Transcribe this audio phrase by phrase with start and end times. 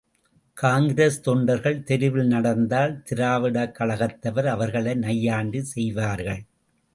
[0.57, 6.41] காங்கிரஸ் தொண்டர்கள் தெருவில் நடந்தால் திராவிடக் கழகத்தவர் அவர்களை நையாண்டி செய்வார்கள்.